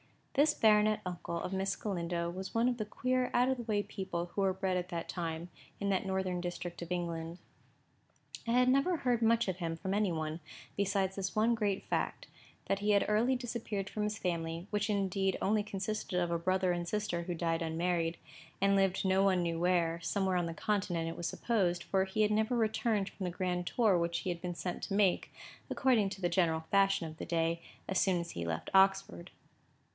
This 0.33 0.53
baronet 0.55 1.01
uncle 1.05 1.39
of 1.39 1.53
Miss 1.53 1.75
Galindo 1.75 2.29
was 2.31 2.55
one 2.55 2.67
of 2.67 2.77
the 2.77 2.85
queer, 2.85 3.29
out 3.35 3.49
of 3.49 3.57
the 3.57 3.63
way 3.63 3.83
people 3.83 4.27
who 4.27 4.41
were 4.41 4.53
bred 4.53 4.77
at 4.77 4.89
that 4.89 5.09
time, 5.09 5.49
and 5.79 5.87
in 5.87 5.89
that 5.89 6.05
northern 6.07 6.41
district 6.41 6.81
of 6.81 6.91
England. 6.91 7.37
I 8.47 8.63
never 8.65 8.97
heard 8.97 9.21
much 9.21 9.47
of 9.47 9.57
him 9.57 9.75
from 9.75 9.93
any 9.93 10.11
one, 10.11 10.39
besides 10.75 11.17
this 11.17 11.35
one 11.35 11.53
great 11.53 11.83
fact: 11.83 12.27
that 12.67 12.79
he 12.79 12.91
had 12.91 13.05
early 13.07 13.35
disappeared 13.35 13.89
from 13.91 14.03
his 14.03 14.17
family, 14.17 14.65
which 14.71 14.89
indeed 14.89 15.37
only 15.39 15.61
consisted 15.61 16.17
of 16.19 16.31
a 16.31 16.39
brother 16.39 16.71
and 16.71 16.87
sister 16.87 17.23
who 17.23 17.35
died 17.35 17.61
unmarried, 17.61 18.17
and 18.59 18.75
lived 18.77 19.03
no 19.05 19.21
one 19.21 19.43
knew 19.43 19.59
where,—somewhere 19.59 20.37
on 20.37 20.47
the 20.47 20.53
Continent, 20.55 21.09
it 21.09 21.17
was 21.17 21.27
supposed, 21.27 21.83
for 21.83 22.05
he 22.05 22.23
had 22.23 22.31
never 22.31 22.55
returned 22.55 23.09
from 23.09 23.25
the 23.25 23.29
grand 23.31 23.67
tour 23.67 23.97
which 23.99 24.19
he 24.19 24.29
had 24.29 24.41
been 24.41 24.55
sent 24.55 24.81
to 24.83 24.95
make, 24.95 25.31
according 25.69 26.09
to 26.09 26.21
the 26.21 26.29
general 26.29 26.61
fashion 26.71 27.05
of 27.05 27.17
the 27.17 27.25
day, 27.25 27.61
as 27.87 27.99
soon 27.99 28.19
as 28.19 28.31
he 28.31 28.39
had 28.41 28.49
left 28.49 28.69
Oxford. 28.73 29.29